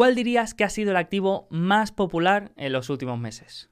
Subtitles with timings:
[0.00, 3.68] ¿cuál dirías que ha sido el activo más popular en los últimos meses?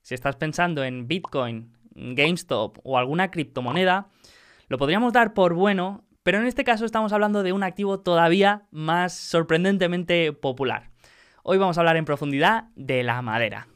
[0.00, 4.08] Si estás pensando en Bitcoin, GameStop o alguna criptomoneda,
[4.66, 8.66] lo podríamos dar por bueno, pero en este caso estamos hablando de un activo todavía
[8.72, 10.90] más sorprendentemente popular.
[11.44, 13.68] Hoy vamos a hablar en profundidad de la madera.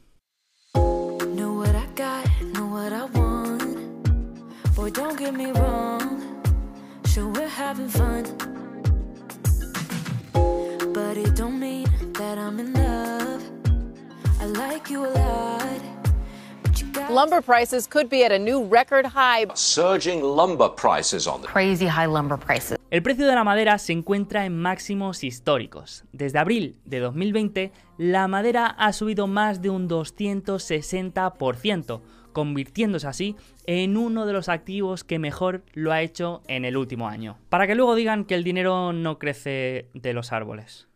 [17.09, 19.45] Lumber prices could be at a new record high.
[19.53, 22.77] Surging lumber prices on the crazy high lumber prices.
[22.89, 26.05] El precio de la madera se encuentra en máximos históricos.
[26.13, 33.35] Desde abril de 2020, la madera ha subido más de un 260%, convirtiéndose así
[33.65, 37.37] en uno de los activos que mejor lo ha hecho en el último año.
[37.49, 40.87] Para que luego digan que el dinero no crece de los árboles.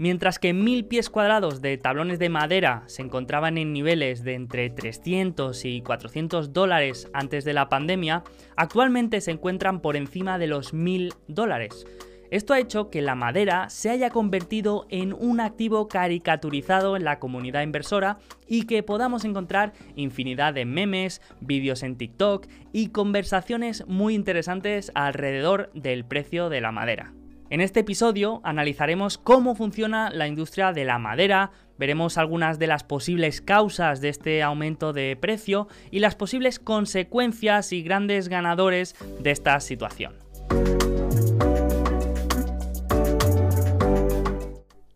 [0.00, 4.70] Mientras que mil pies cuadrados de tablones de madera se encontraban en niveles de entre
[4.70, 8.22] 300 y 400 dólares antes de la pandemia,
[8.54, 11.84] actualmente se encuentran por encima de los 1000 dólares.
[12.30, 17.18] Esto ha hecho que la madera se haya convertido en un activo caricaturizado en la
[17.18, 24.14] comunidad inversora y que podamos encontrar infinidad de memes, vídeos en TikTok y conversaciones muy
[24.14, 27.14] interesantes alrededor del precio de la madera.
[27.50, 32.84] En este episodio analizaremos cómo funciona la industria de la madera, veremos algunas de las
[32.84, 39.30] posibles causas de este aumento de precio y las posibles consecuencias y grandes ganadores de
[39.30, 40.12] esta situación.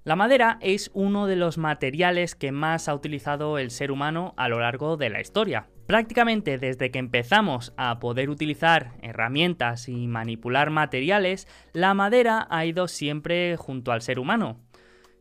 [0.04, 4.48] La madera es uno de los materiales que más ha utilizado el ser humano a
[4.48, 5.68] lo largo de la historia.
[5.92, 12.88] Prácticamente desde que empezamos a poder utilizar herramientas y manipular materiales, la madera ha ido
[12.88, 14.58] siempre junto al ser humano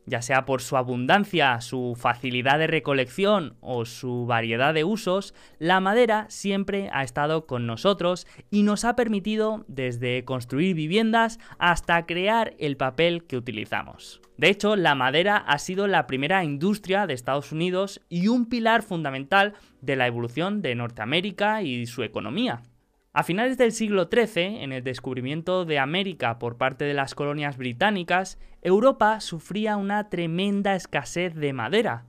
[0.06, 5.80] ya sea por su abundancia, su facilidad de recolección o su variedad de usos, la
[5.80, 12.56] madera siempre ha estado con nosotros y nos ha permitido desde construir viviendas hasta crear
[12.60, 14.22] el papel que utilizamos.
[14.38, 18.82] De hecho, la madera ha sido la primera industria de Estados Unidos y un pilar
[18.82, 22.64] fundamental de la evolución de Norteamérica y su economía.
[23.14, 27.58] A finales del siglo XIII, en el descubrimiento de América por parte de las colonias
[27.58, 32.06] británicas, Europa sufría una tremenda escasez de madera.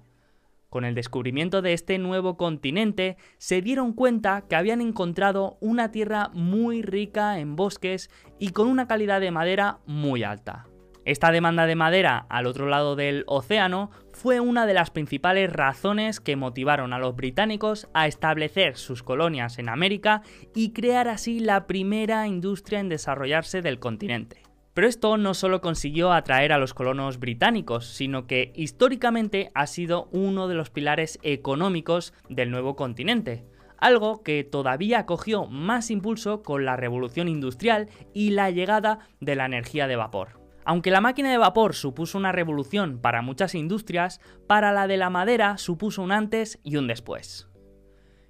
[0.69, 6.31] Con el descubrimiento de este nuevo continente, se dieron cuenta que habían encontrado una tierra
[6.35, 8.09] muy rica en bosques
[8.39, 10.69] y con una calidad de madera muy alta.
[11.05, 16.21] Esta demanda de madera al otro lado del océano fue una de las principales razones
[16.21, 20.23] que motivaron a los británicos a establecer sus colonias en América
[20.55, 24.43] y crear así la primera industria en desarrollarse del continente.
[24.75, 30.09] Pero esto no solo consiguió atraer a los colonos británicos, sino que históricamente ha sido
[30.13, 33.45] uno de los pilares económicos del nuevo continente,
[33.77, 39.47] algo que todavía cogió más impulso con la revolución industrial y la llegada de la
[39.47, 40.42] energía de vapor.
[40.65, 45.11] Aunque la máquina de vapor supuso una revolución para muchas industrias, para la de la
[45.11, 47.49] madera supuso un antes y un después.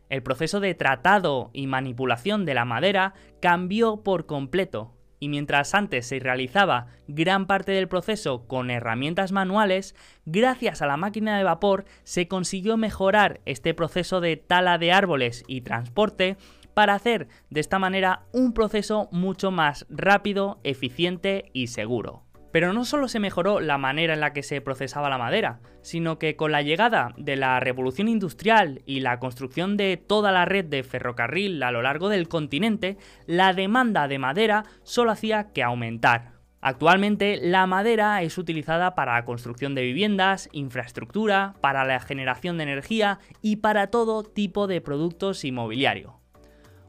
[0.09, 6.06] El proceso de tratado y manipulación de la madera cambió por completo, y mientras antes
[6.06, 9.94] se realizaba gran parte del proceso con herramientas manuales,
[10.26, 15.44] gracias a la máquina de vapor se consiguió mejorar este proceso de tala de árboles
[15.47, 16.37] y transporte
[16.75, 22.25] para hacer de esta manera un proceso mucho más rápido, eficiente y seguro.
[22.53, 26.19] Pero no solo se mejoró la manera en la que se procesaba la madera, sino
[26.19, 30.66] que con la llegada de la revolución industrial y la construcción de toda la red
[30.66, 36.32] de ferrocarril a lo largo del continente, la demanda de madera solo hacía que aumentar.
[36.61, 42.62] Actualmente la madera es utilizada para la construcción de viviendas, infraestructura, para la generación de
[42.62, 46.22] energía y para todo tipo de productos inmobiliario.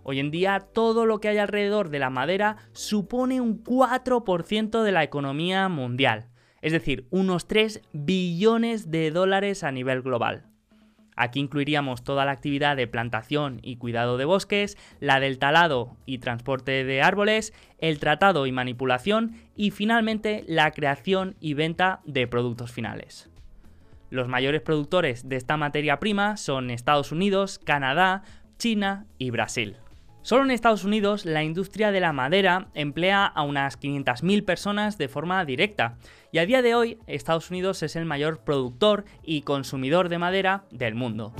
[0.03, 4.91] Hoy en día todo lo que hay alrededor de la madera supone un 4% de
[4.91, 6.27] la economía mundial,
[6.61, 10.45] es decir, unos 3 billones de dólares a nivel global.
[11.15, 16.17] Aquí incluiríamos toda la actividad de plantación y cuidado de bosques, la del talado y
[16.17, 22.71] transporte de árboles, el tratado y manipulación y finalmente la creación y venta de productos
[22.71, 23.29] finales.
[24.09, 28.23] Los mayores productores de esta materia prima son Estados Unidos, Canadá,
[28.57, 29.77] China y Brasil.
[30.23, 35.09] Solo en Estados Unidos la industria de la madera emplea a unas 500.000 personas de
[35.09, 35.97] forma directa
[36.31, 40.63] y a día de hoy Estados Unidos es el mayor productor y consumidor de madera
[40.71, 41.33] del mundo.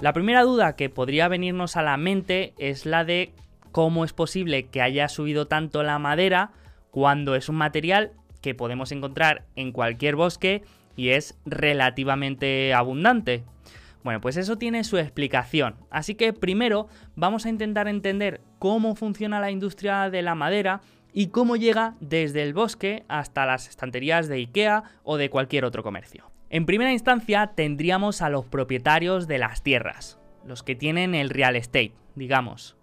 [0.00, 3.32] La primera duda que podría venirnos a la mente es la de
[3.72, 6.52] cómo es posible que haya subido tanto la madera
[6.92, 10.62] cuando es un material que podemos encontrar en cualquier bosque
[10.94, 13.42] y es relativamente abundante.
[14.06, 15.74] Bueno, pues eso tiene su explicación.
[15.90, 16.86] Así que primero
[17.16, 20.80] vamos a intentar entender cómo funciona la industria de la madera
[21.12, 25.82] y cómo llega desde el bosque hasta las estanterías de IKEA o de cualquier otro
[25.82, 26.30] comercio.
[26.50, 31.56] En primera instancia tendríamos a los propietarios de las tierras, los que tienen el real
[31.56, 32.75] estate, digamos.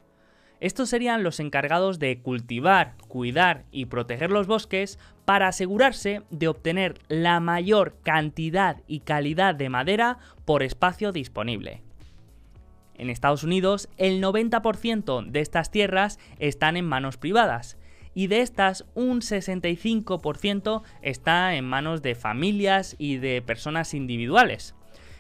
[0.63, 7.01] Estos serían los encargados de cultivar, cuidar y proteger los bosques para asegurarse de obtener
[7.09, 11.81] la mayor cantidad y calidad de madera por espacio disponible.
[12.95, 17.77] En Estados Unidos, el 90% de estas tierras están en manos privadas
[18.13, 24.75] y de estas un 65% está en manos de familias y de personas individuales.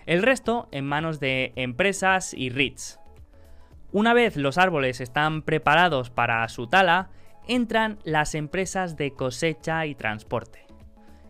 [0.05, 3.02] El resto en manos de empresas y REITs.
[3.93, 7.11] Una vez los árboles están preparados para su tala,
[7.47, 10.65] entran las empresas de cosecha y transporte.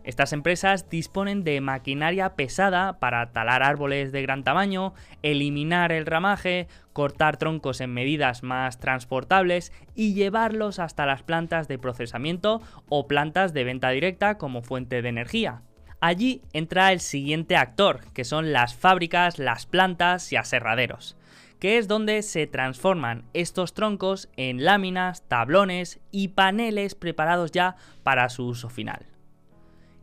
[0.02, 6.66] Estas empresas disponen de maquinaria pesada para talar árboles de gran tamaño, eliminar el ramaje,
[6.94, 13.52] cortar troncos en medidas más transportables y llevarlos hasta las plantas de procesamiento o plantas
[13.52, 15.60] de venta directa como fuente de energía.
[16.00, 21.18] Allí entra el siguiente actor, que son las fábricas, las plantas y aserraderos
[21.64, 28.28] que es donde se transforman estos troncos en láminas, tablones y paneles preparados ya para
[28.28, 29.06] su uso final.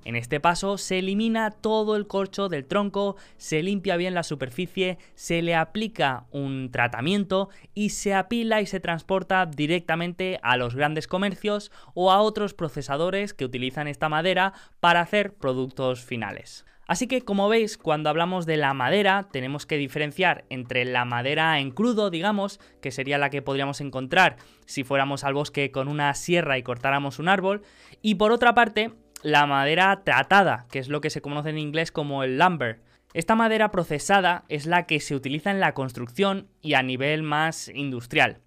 [0.03, 4.97] En este paso se elimina todo el corcho del tronco, se limpia bien la superficie,
[5.13, 11.05] se le aplica un tratamiento y se apila y se transporta directamente a los grandes
[11.05, 16.65] comercios o a otros procesadores que utilizan esta madera para hacer productos finales.
[16.91, 21.57] Así que como veis, cuando hablamos de la madera, tenemos que diferenciar entre la madera
[21.61, 24.35] en crudo, digamos, que sería la que podríamos encontrar
[24.65, 27.61] si fuéramos al bosque con una sierra y cortáramos un árbol,
[28.01, 28.91] y por otra parte,
[29.23, 32.81] la madera tratada, que es lo que se conoce en inglés como el lumber.
[33.13, 37.69] Esta madera procesada es la que se utiliza en la construcción y a nivel más
[37.69, 38.39] industrial.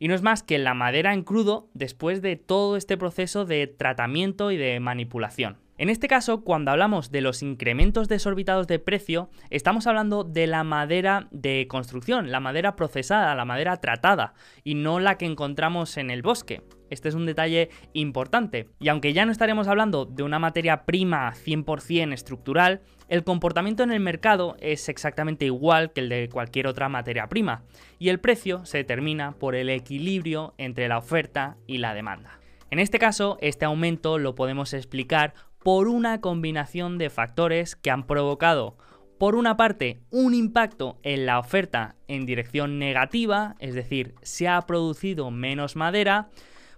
[0.00, 3.68] Y no es más que la madera en crudo después de todo este proceso de
[3.68, 5.61] tratamiento y de manipulación.
[5.78, 10.64] En este caso, cuando hablamos de los incrementos desorbitados de precio, estamos hablando de la
[10.64, 14.34] madera de construcción, la madera procesada, la madera tratada,
[14.64, 16.62] y no la que encontramos en el bosque.
[16.90, 18.68] Este es un detalle importante.
[18.80, 23.92] Y aunque ya no estaremos hablando de una materia prima 100% estructural, el comportamiento en
[23.92, 27.64] el mercado es exactamente igual que el de cualquier otra materia prima,
[27.98, 32.38] y el precio se determina por el equilibrio entre la oferta y la demanda.
[32.70, 38.06] En este caso, este aumento lo podemos explicar por una combinación de factores que han
[38.06, 38.76] provocado,
[39.18, 44.60] por una parte, un impacto en la oferta en dirección negativa, es decir, se ha
[44.62, 46.30] producido menos madera,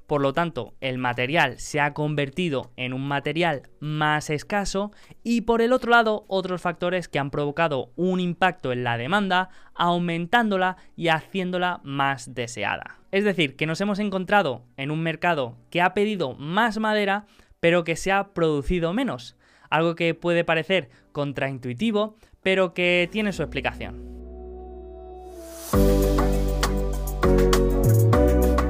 [0.07, 4.93] por lo tanto, el material se ha convertido en un material más escaso
[5.23, 9.49] y por el otro lado, otros factores que han provocado un impacto en la demanda,
[9.75, 12.99] aumentándola y haciéndola más deseada.
[13.13, 17.25] Es decir, que nos hemos encontrado en un mercado que ha pedido más madera,
[17.65, 19.37] pero que se ha producido menos.
[19.71, 24.05] Algo que puede parecer contraintuitivo, pero que tiene su explicación.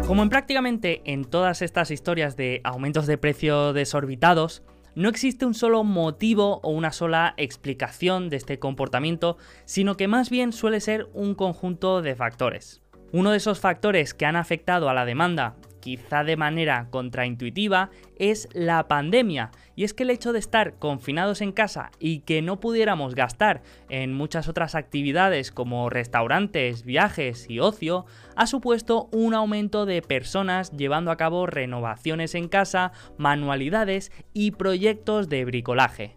[0.06, 4.62] Como en prácticamente en todas estas historias de aumentos de precio desorbitados,
[4.94, 10.30] no existe un solo motivo o una sola explicación de este comportamiento, sino que más
[10.30, 12.80] bien suele ser un conjunto de factores.
[13.10, 18.48] Uno de esos factores que han afectado a la demanda quizá de manera contraintuitiva, es
[18.54, 19.50] la pandemia.
[19.76, 23.62] Y es que el hecho de estar confinados en casa y que no pudiéramos gastar
[23.90, 30.72] en muchas otras actividades como restaurantes, viajes y ocio, ha supuesto un aumento de personas
[30.72, 36.16] llevando a cabo renovaciones en casa, manualidades y proyectos de bricolaje.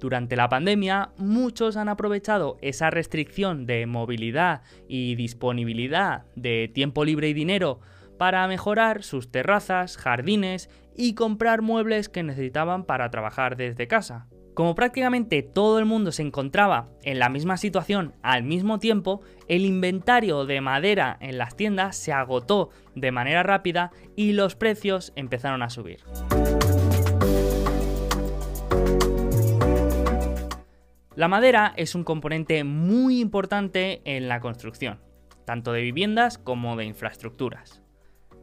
[0.00, 7.28] Durante la pandemia, muchos han aprovechado esa restricción de movilidad y disponibilidad de tiempo libre
[7.28, 7.78] y dinero
[8.22, 14.28] para mejorar sus terrazas, jardines y comprar muebles que necesitaban para trabajar desde casa.
[14.54, 19.64] Como prácticamente todo el mundo se encontraba en la misma situación al mismo tiempo, el
[19.64, 25.60] inventario de madera en las tiendas se agotó de manera rápida y los precios empezaron
[25.64, 26.04] a subir.
[31.16, 35.00] La madera es un componente muy importante en la construcción,
[35.44, 37.81] tanto de viviendas como de infraestructuras.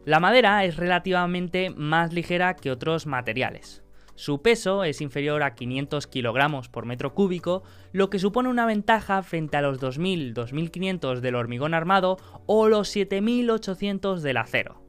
[0.10, 3.84] La madera es relativamente más ligera que otros materiales.
[4.16, 7.62] Su peso es inferior a 500 kilogramos por metro cúbico,
[7.92, 14.22] lo que supone una ventaja frente a los 2.000-2.500 del hormigón armado o los 7.800
[14.22, 14.82] del acero.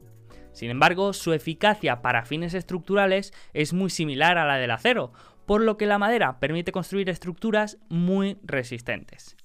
[0.53, 5.13] Sin embargo, su eficacia para fines estructurales es muy similar a la del acero,
[5.45, 9.37] por lo que la madera permite construir estructuras muy resistentes.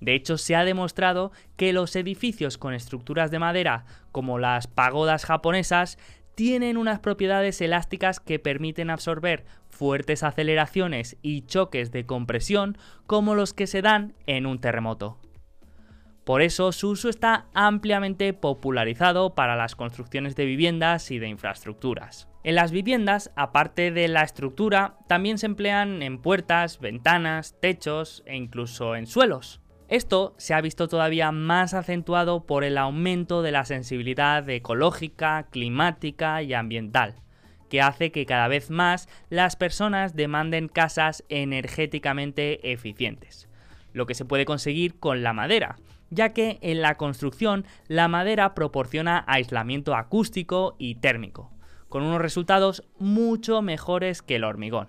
[0.00, 5.24] De hecho, se ha demostrado que los edificios con estructuras de madera, como las pagodas
[5.24, 5.98] japonesas,
[6.34, 13.52] tienen unas propiedades elásticas que permiten absorber fuertes aceleraciones y choques de compresión como los
[13.54, 15.18] que se dan en un terremoto.
[16.28, 22.28] Por eso su uso está ampliamente popularizado para las construcciones de viviendas y de infraestructuras.
[22.44, 28.36] En las viviendas, aparte de la estructura, también se emplean en puertas, ventanas, techos e
[28.36, 29.60] incluso en suelos.
[29.88, 36.42] Esto se ha visto todavía más acentuado por el aumento de la sensibilidad ecológica, climática
[36.42, 37.14] y ambiental,
[37.70, 43.48] que hace que cada vez más las personas demanden casas energéticamente eficientes,
[43.94, 45.76] lo que se puede conseguir con la madera,
[46.10, 51.50] ya que en la construcción la madera proporciona aislamiento acústico y térmico,
[51.88, 54.88] con unos resultados mucho mejores que el hormigón.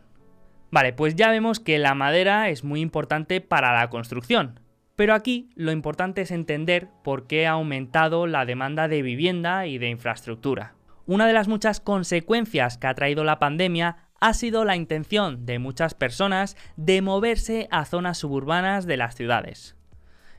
[0.72, 4.60] Vale, pues ya vemos que la madera es muy importante para la construcción,
[5.00, 9.78] pero aquí lo importante es entender por qué ha aumentado la demanda de vivienda y
[9.78, 10.76] de infraestructura.
[11.06, 15.58] Una de las muchas consecuencias que ha traído la pandemia ha sido la intención de
[15.58, 19.78] muchas personas de moverse a zonas suburbanas de las ciudades.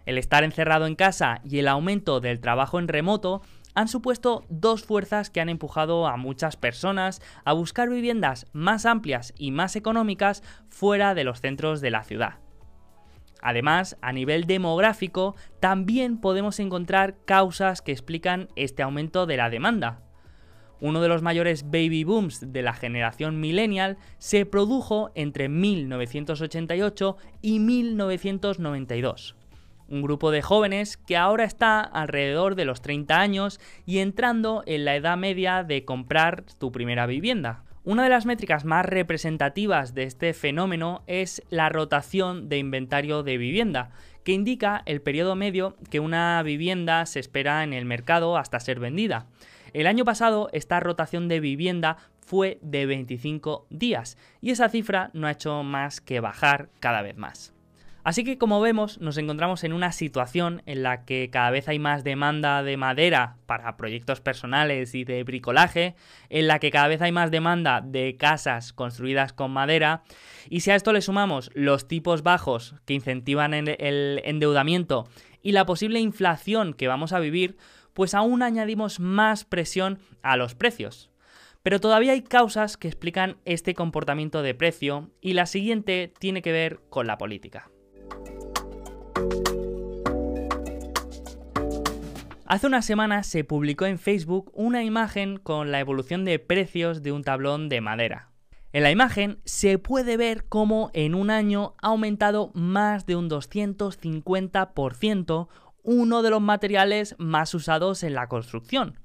[0.04, 3.40] El estar encerrado en casa y el aumento del trabajo en remoto
[3.74, 9.32] han supuesto dos fuerzas que han empujado a muchas personas a buscar viviendas más amplias
[9.38, 12.40] y más económicas fuera de los centros de la ciudad.
[13.42, 20.02] Además, a nivel demográfico, también podemos encontrar causas que explican este aumento de la demanda.
[20.80, 27.58] Uno de los mayores baby booms de la generación millennial se produjo entre 1988 y
[27.58, 29.36] 1992.
[29.88, 34.84] Un grupo de jóvenes que ahora está alrededor de los 30 años y entrando en
[34.84, 37.64] la edad media de comprar tu primera vivienda.
[37.82, 43.38] Una de las métricas más representativas de este fenómeno es la rotación de inventario de
[43.38, 43.90] vivienda,
[44.22, 48.80] que indica el periodo medio que una vivienda se espera en el mercado hasta ser
[48.80, 49.28] vendida.
[49.72, 55.26] El año pasado esta rotación de vivienda fue de 25 días y esa cifra no
[55.26, 57.54] ha hecho más que bajar cada vez más.
[58.02, 61.78] Así que como vemos nos encontramos en una situación en la que cada vez hay
[61.78, 65.94] más demanda de madera para proyectos personales y de bricolaje,
[66.28, 70.02] en la que cada vez hay más demanda de casas construidas con madera
[70.48, 75.08] y si a esto le sumamos los tipos bajos que incentivan el endeudamiento
[75.42, 77.56] y la posible inflación que vamos a vivir,
[77.92, 81.10] pues aún añadimos más presión a los precios.
[81.62, 86.52] Pero todavía hay causas que explican este comportamiento de precio y la siguiente tiene que
[86.52, 87.70] ver con la política.
[92.46, 97.12] Hace unas semanas se publicó en Facebook una imagen con la evolución de precios de
[97.12, 98.30] un tablón de madera.
[98.72, 103.30] En la imagen se puede ver cómo en un año ha aumentado más de un
[103.30, 105.48] 250%
[105.82, 108.98] uno de los materiales más usados en la construcción.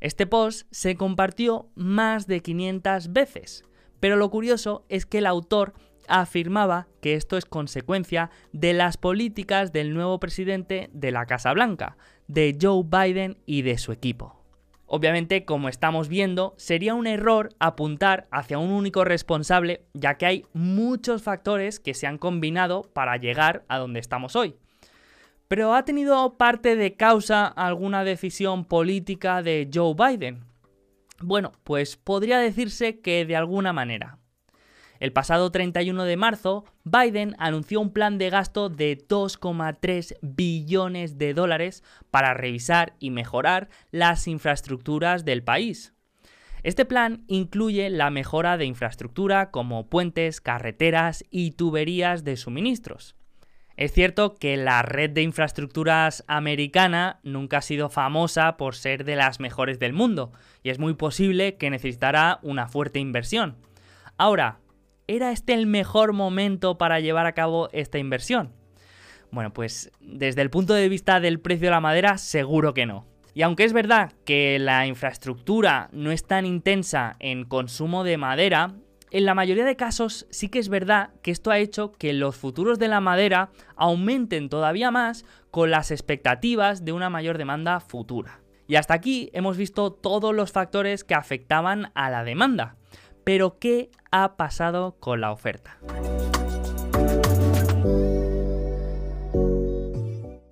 [0.00, 3.64] Este post se compartió más de 500 veces,
[3.98, 5.74] pero lo curioso es que el autor
[6.08, 11.96] afirmaba que esto es consecuencia de las políticas del nuevo presidente de la Casa Blanca,
[12.26, 14.38] de Joe Biden y de su equipo.
[14.90, 20.46] Obviamente, como estamos viendo, sería un error apuntar hacia un único responsable, ya que hay
[20.54, 24.56] muchos factores que se han combinado para llegar a donde estamos hoy.
[25.46, 30.44] Pero ¿ha tenido parte de causa alguna decisión política de Joe Biden?
[31.20, 34.18] Bueno, pues podría decirse que de alguna manera.
[35.00, 41.34] El pasado 31 de marzo, Biden anunció un plan de gasto de 2,3 billones de
[41.34, 45.94] dólares para revisar y mejorar las infraestructuras del país.
[46.64, 53.14] Este plan incluye la mejora de infraestructura como puentes, carreteras y tuberías de suministros.
[53.76, 59.14] Es cierto que la red de infraestructuras americana nunca ha sido famosa por ser de
[59.14, 60.32] las mejores del mundo,
[60.64, 63.56] y es muy posible que necesitará una fuerte inversión.
[64.16, 64.58] Ahora,
[65.10, 68.52] ¿Era este el mejor momento para llevar a cabo esta inversión?
[69.30, 73.06] Bueno, pues desde el punto de vista del precio de la madera, seguro que no.
[73.32, 78.74] Y aunque es verdad que la infraestructura no es tan intensa en consumo de madera,
[79.10, 82.36] en la mayoría de casos sí que es verdad que esto ha hecho que los
[82.36, 88.42] futuros de la madera aumenten todavía más con las expectativas de una mayor demanda futura.
[88.66, 92.77] Y hasta aquí hemos visto todos los factores que afectaban a la demanda.
[93.28, 95.76] Pero ¿qué ha pasado con la oferta?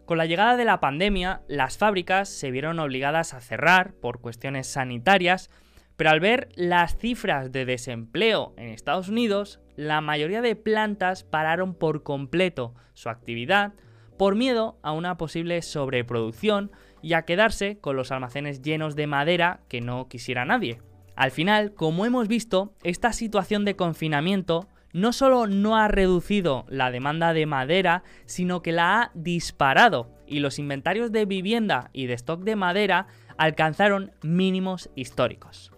[0.04, 4.66] Con la llegada de la pandemia, las fábricas se vieron obligadas a cerrar por cuestiones
[4.66, 5.48] sanitarias,
[5.96, 11.72] pero al ver las cifras de desempleo en Estados Unidos, la mayoría de plantas pararon
[11.72, 13.72] por completo su actividad
[14.18, 19.60] por miedo a una posible sobreproducción y a quedarse con los almacenes llenos de madera
[19.70, 20.82] que no quisiera nadie.
[21.16, 26.90] Al final, como hemos visto, esta situación de confinamiento no solo no ha reducido la
[26.90, 32.14] demanda de madera, sino que la ha disparado y los inventarios de vivienda y de
[32.14, 33.06] stock de madera
[33.38, 35.72] alcanzaron mínimos históricos.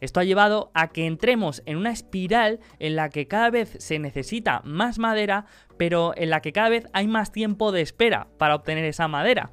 [0.00, 3.98] Esto ha llevado a que entremos en una espiral en la que cada vez se
[3.98, 5.46] necesita más madera,
[5.78, 9.50] pero en la que cada vez hay más tiempo de espera para obtener esa madera.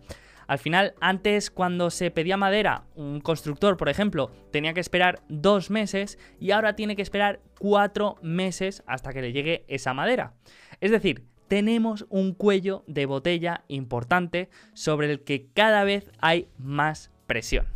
[0.52, 5.70] Al final, antes cuando se pedía madera, un constructor, por ejemplo, tenía que esperar dos
[5.70, 10.34] meses y ahora tiene que esperar cuatro meses hasta que le llegue esa madera.
[10.82, 17.12] Es decir, tenemos un cuello de botella importante sobre el que cada vez hay más
[17.28, 17.68] presión.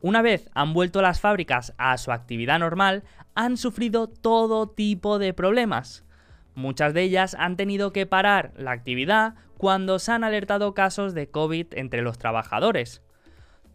[0.00, 3.02] Una vez han vuelto las fábricas a su actividad normal,
[3.34, 6.06] han sufrido todo tipo de problemas.
[6.54, 11.28] Muchas de ellas han tenido que parar la actividad cuando se han alertado casos de
[11.28, 13.02] COVID entre los trabajadores.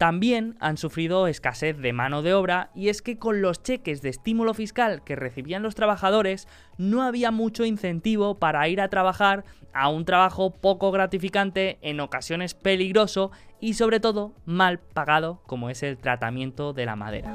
[0.00, 4.08] También han sufrido escasez de mano de obra y es que con los cheques de
[4.08, 9.44] estímulo fiscal que recibían los trabajadores no había mucho incentivo para ir a trabajar
[9.74, 15.82] a un trabajo poco gratificante, en ocasiones peligroso y sobre todo mal pagado como es
[15.82, 17.34] el tratamiento de la madera.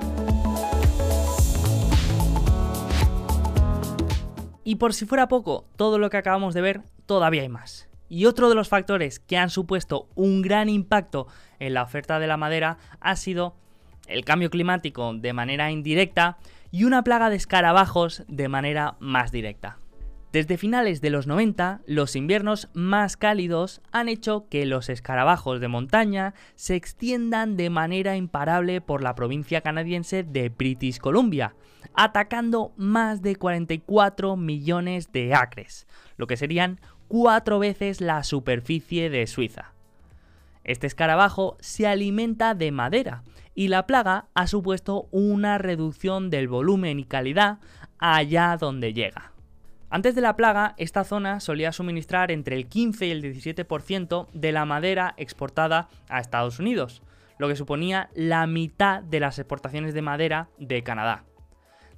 [4.68, 7.88] Y por si fuera poco, todo lo que acabamos de ver, todavía hay más.
[8.10, 11.28] Y otro de los factores que han supuesto un gran impacto
[11.60, 13.56] en la oferta de la madera ha sido
[14.08, 16.40] el cambio climático de manera indirecta
[16.72, 19.78] y una plaga de escarabajos de manera más directa.
[20.32, 25.68] Desde finales de los 90, los inviernos más cálidos han hecho que los escarabajos de
[25.68, 31.56] montaña se extiendan de manera imparable por la provincia canadiense de British Columbia,
[31.98, 39.28] atacando más de 44 millones de acres, lo que serían cuatro veces la superficie de
[39.28, 39.74] Suiza.
[40.64, 47.00] Este escarabajo se alimenta de madera y la plaga ha supuesto una reducción del volumen
[47.00, 47.60] y calidad
[48.00, 49.32] allá donde llega.
[49.90, 54.52] Antes de la plaga, esta zona solía suministrar entre el 15 y el 17% de
[54.52, 57.02] la madera exportada a Estados Unidos,
[57.38, 61.24] lo que suponía la mitad de las exportaciones de madera de Canadá.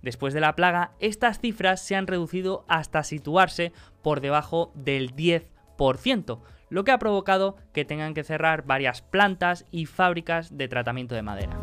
[0.01, 6.39] Después de la plaga, estas cifras se han reducido hasta situarse por debajo del 10%,
[6.69, 11.21] lo que ha provocado que tengan que cerrar varias plantas y fábricas de tratamiento de
[11.21, 11.57] madera.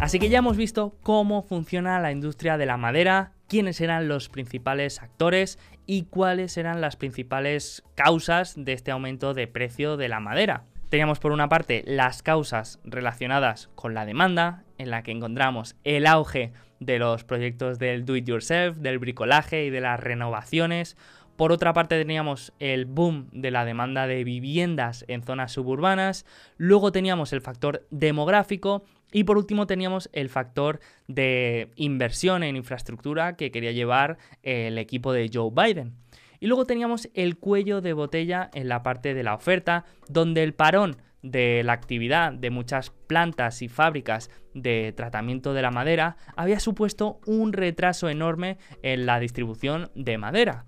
[0.00, 4.30] Así que ya hemos visto cómo funciona la industria de la madera, quiénes eran los
[4.30, 10.18] principales actores y cuáles eran las principales causas de este aumento de precio de la
[10.18, 10.64] madera.
[10.90, 16.04] Teníamos por una parte las causas relacionadas con la demanda, en la que encontramos el
[16.04, 20.96] auge de los proyectos del do it yourself, del bricolaje y de las renovaciones.
[21.36, 26.26] Por otra parte teníamos el boom de la demanda de viviendas en zonas suburbanas.
[26.56, 33.36] Luego teníamos el factor demográfico y por último teníamos el factor de inversión en infraestructura
[33.36, 35.94] que quería llevar el equipo de Joe Biden.
[36.40, 40.54] Y luego teníamos el cuello de botella en la parte de la oferta, donde el
[40.54, 46.58] parón de la actividad de muchas plantas y fábricas de tratamiento de la madera había
[46.58, 50.64] supuesto un retraso enorme en la distribución de madera.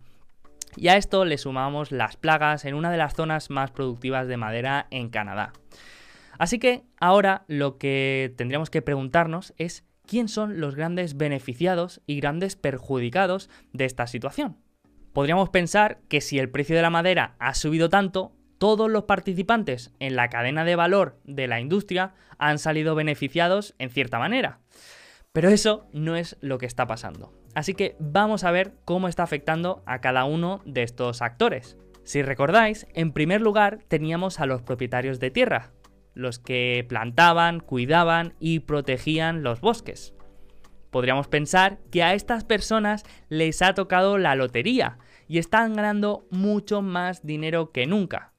[0.76, 4.36] Y a esto le sumamos las plagas en una de las zonas más productivas de
[4.36, 5.52] madera en Canadá.
[6.38, 12.20] Así que ahora lo que tendríamos que preguntarnos es quién son los grandes beneficiados y
[12.20, 14.56] grandes perjudicados de esta situación.
[15.12, 19.92] Podríamos pensar que si el precio de la madera ha subido tanto, todos los participantes
[19.98, 24.60] en la cadena de valor de la industria han salido beneficiados en cierta manera.
[25.32, 27.32] Pero eso no es lo que está pasando.
[27.54, 31.76] Así que vamos a ver cómo está afectando a cada uno de estos actores.
[32.04, 35.72] Si recordáis, en primer lugar teníamos a los propietarios de tierra,
[36.14, 40.14] los que plantaban, cuidaban y protegían los bosques.
[40.92, 46.82] Podríamos pensar que a estas personas les ha tocado la lotería y están ganando mucho
[46.82, 48.34] más dinero que nunca.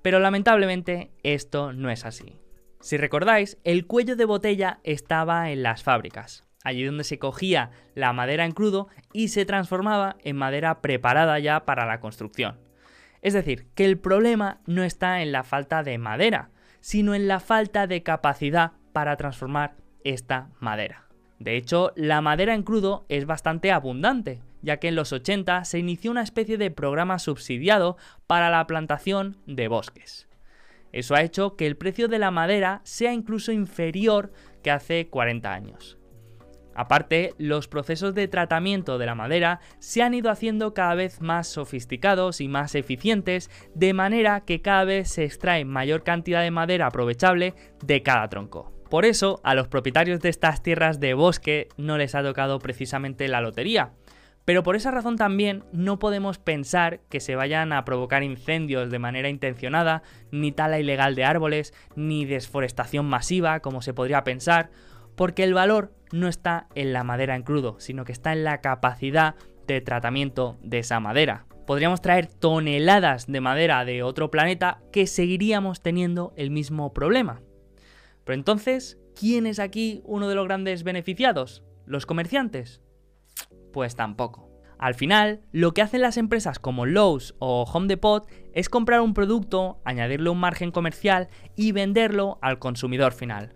[0.00, 2.38] Pero lamentablemente esto no es así.
[2.80, 8.12] Si recordáis, el cuello de botella estaba en las fábricas, allí donde se cogía la
[8.12, 12.60] madera en crudo y se transformaba en madera preparada ya para la construcción.
[13.22, 17.40] Es decir, que el problema no está en la falta de madera, sino en la
[17.40, 21.07] falta de capacidad para transformar esta madera.
[21.38, 25.78] De hecho, la madera en crudo es bastante abundante, ya que en los 80 se
[25.78, 27.96] inició una especie de programa subsidiado
[28.26, 30.28] para la plantación de bosques.
[30.92, 35.52] Eso ha hecho que el precio de la madera sea incluso inferior que hace 40
[35.52, 35.98] años.
[36.74, 41.48] Aparte, los procesos de tratamiento de la madera se han ido haciendo cada vez más
[41.48, 46.86] sofisticados y más eficientes, de manera que cada vez se extrae mayor cantidad de madera
[46.86, 48.77] aprovechable de cada tronco.
[48.90, 53.28] Por eso, a los propietarios de estas tierras de bosque no les ha tocado precisamente
[53.28, 53.92] la lotería,
[54.46, 58.98] pero por esa razón también no podemos pensar que se vayan a provocar incendios de
[58.98, 64.70] manera intencionada, ni tala ilegal de árboles, ni desforestación masiva, como se podría pensar,
[65.16, 68.62] porque el valor no está en la madera en crudo, sino que está en la
[68.62, 69.34] capacidad
[69.66, 71.44] de tratamiento de esa madera.
[71.66, 77.42] Podríamos traer toneladas de madera de otro planeta que seguiríamos teniendo el mismo problema.
[78.28, 81.62] Pero entonces, ¿quién es aquí uno de los grandes beneficiados?
[81.86, 82.82] ¿Los comerciantes?
[83.72, 84.50] Pues tampoco.
[84.78, 89.14] Al final, lo que hacen las empresas como Lowe's o Home Depot es comprar un
[89.14, 93.54] producto, añadirle un margen comercial y venderlo al consumidor final.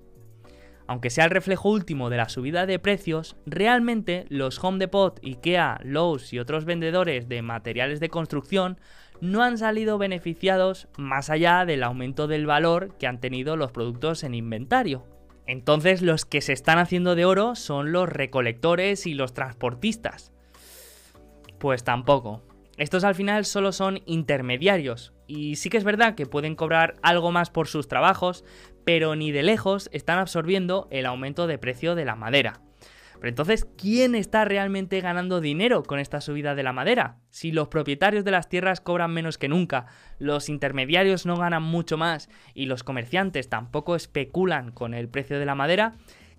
[0.87, 5.81] Aunque sea el reflejo último de la subida de precios, realmente los Home Depot, IKEA,
[5.85, 8.81] Lowe's y otros vendedores de materiales de construcción
[9.23, 14.25] no han salido beneficiados más allá del aumento del valor que han tenido los productos
[14.25, 15.07] en inventario.
[15.47, 20.33] Entonces los que se están haciendo de oro son los recolectores y los transportistas.
[21.61, 22.43] Pues tampoco.
[22.77, 27.31] Estos al final solo son intermediarios, y sí que es verdad que pueden cobrar algo
[27.31, 28.45] más por sus trabajos,
[28.85, 32.61] pero ni de lejos están absorbiendo el aumento de precio de la madera.
[33.23, 37.19] Pero entonces, ¿quién está realmente ganando dinero con esta subida de la madera?
[37.31, 39.87] Si los propietarios de las tierras cobran menos que nunca,
[40.19, 45.47] los intermediarios no ganan mucho más y los comerciantes tampoco especulan con el precio de
[45.47, 45.95] la madera,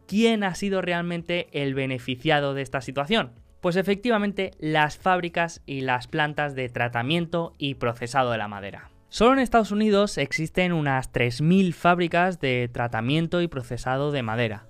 [0.07, 3.31] ¿quién ha sido realmente el beneficiado de esta situación?
[3.61, 8.89] Pues efectivamente las fábricas y las plantas de tratamiento y procesado de la madera.
[9.07, 14.65] Solo en Estados Unidos existen unas 3.000 fábricas de tratamiento y procesado de madera.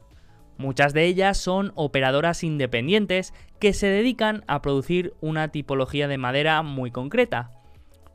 [0.57, 6.61] Muchas de ellas son operadoras independientes que se dedican a producir una tipología de madera
[6.61, 7.51] muy concreta.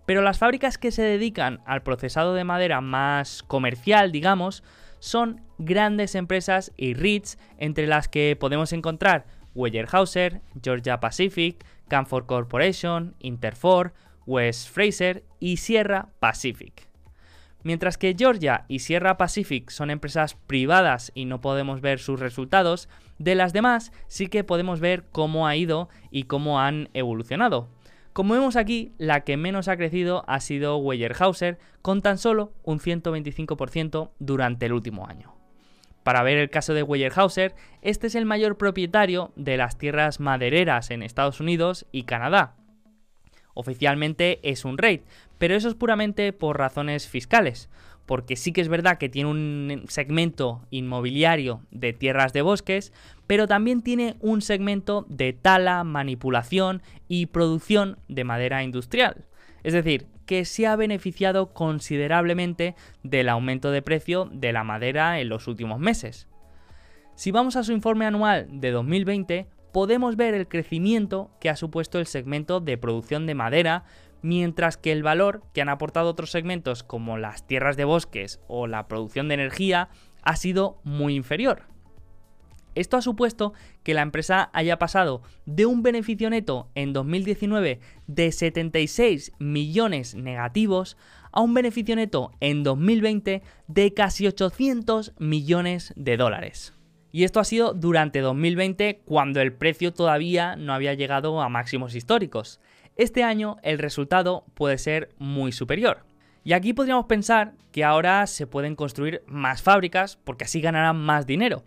[0.06, 4.62] Pero las fábricas que se dedican al procesado de madera más comercial, digamos,
[5.00, 13.14] son grandes empresas y REITs entre las que podemos encontrar Weyerhaeuser, Georgia Pacific, Canfor Corporation,
[13.18, 13.92] Interfor,
[14.26, 16.87] West Fraser y Sierra Pacific.
[17.62, 22.88] Mientras que Georgia y Sierra Pacific son empresas privadas y no podemos ver sus resultados,
[23.18, 27.68] de las demás sí que podemos ver cómo ha ido y cómo han evolucionado.
[28.12, 32.80] Como vemos aquí, la que menos ha crecido ha sido Weyerhaeuser, con tan solo un
[32.80, 35.34] 125% durante el último año.
[36.02, 40.90] Para ver el caso de Weyerhaeuser, este es el mayor propietario de las tierras madereras
[40.90, 42.54] en Estados Unidos y Canadá,
[43.58, 45.02] oficialmente es un REIT,
[45.36, 47.68] pero eso es puramente por razones fiscales,
[48.06, 52.92] porque sí que es verdad que tiene un segmento inmobiliario de tierras de bosques,
[53.26, 59.24] pero también tiene un segmento de tala, manipulación y producción de madera industrial.
[59.64, 65.28] Es decir, que se ha beneficiado considerablemente del aumento de precio de la madera en
[65.28, 66.28] los últimos meses.
[67.16, 72.00] Si vamos a su informe anual de 2020, podemos ver el crecimiento que ha supuesto
[72.00, 73.84] el segmento de producción de madera,
[74.22, 78.66] mientras que el valor que han aportado otros segmentos como las tierras de bosques o
[78.66, 79.88] la producción de energía
[80.24, 81.62] ha sido muy inferior.
[82.74, 83.52] Esto ha supuesto
[83.84, 90.96] que la empresa haya pasado de un beneficio neto en 2019 de 76 millones negativos
[91.30, 96.74] a un beneficio neto en 2020 de casi 800 millones de dólares.
[97.18, 101.96] Y esto ha sido durante 2020 cuando el precio todavía no había llegado a máximos
[101.96, 102.60] históricos.
[102.94, 106.04] Este año el resultado puede ser muy superior.
[106.44, 111.26] Y aquí podríamos pensar que ahora se pueden construir más fábricas porque así ganarán más
[111.26, 111.64] dinero.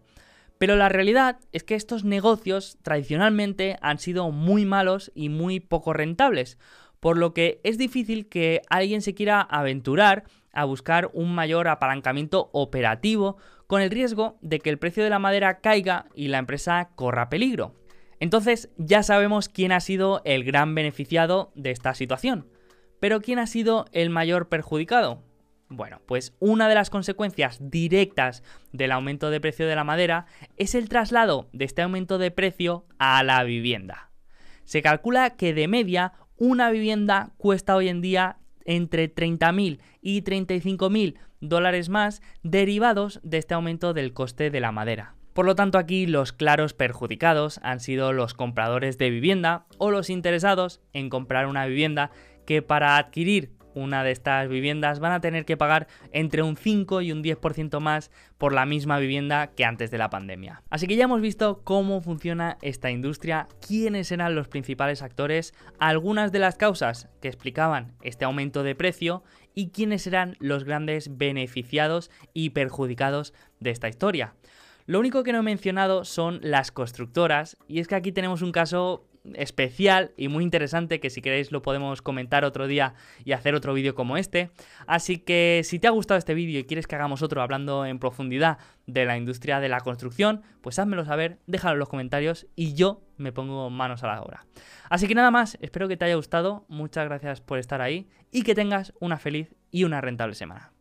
[0.57, 5.91] Pero la realidad es que estos negocios tradicionalmente han sido muy malos y muy poco
[5.91, 6.57] rentables,
[7.01, 12.49] por lo que es difícil que alguien se quiera aventurar a buscar un mayor apalancamiento
[12.53, 13.35] operativo
[13.71, 17.29] con el riesgo de que el precio de la madera caiga y la empresa corra
[17.29, 17.73] peligro.
[18.19, 22.49] Entonces ya sabemos quién ha sido el gran beneficiado de esta situación.
[22.99, 25.23] Pero ¿quién ha sido el mayor perjudicado?
[25.69, 30.25] Bueno, pues una de las consecuencias directas del aumento de precio de la madera
[30.57, 34.11] es el traslado de este aumento de precio a la vivienda.
[34.65, 41.15] Se calcula que de media una vivienda cuesta hoy en día entre 30.000 y 35.000
[41.39, 45.15] dólares más derivados de este aumento del coste de la madera.
[45.33, 50.09] Por lo tanto, aquí los claros perjudicados han sido los compradores de vivienda o los
[50.09, 52.11] interesados en comprar una vivienda
[52.45, 57.01] que para adquirir una de estas viviendas van a tener que pagar entre un 5
[57.01, 60.63] y un 10% más por la misma vivienda que antes de la pandemia.
[60.69, 66.31] Así que ya hemos visto cómo funciona esta industria, quiénes eran los principales actores, algunas
[66.31, 72.09] de las causas que explicaban este aumento de precio y quiénes eran los grandes beneficiados
[72.33, 74.33] y perjudicados de esta historia.
[74.85, 78.51] Lo único que no he mencionado son las constructoras y es que aquí tenemos un
[78.51, 79.05] caso
[79.35, 83.73] especial y muy interesante que si queréis lo podemos comentar otro día y hacer otro
[83.73, 84.51] vídeo como este.
[84.87, 87.99] Así que si te ha gustado este vídeo y quieres que hagamos otro hablando en
[87.99, 88.57] profundidad
[88.87, 93.01] de la industria de la construcción, pues házmelo saber, déjalo en los comentarios y yo
[93.17, 94.45] me pongo manos a la obra.
[94.89, 98.43] Así que nada más, espero que te haya gustado, muchas gracias por estar ahí y
[98.43, 100.73] que tengas una feliz y una rentable semana.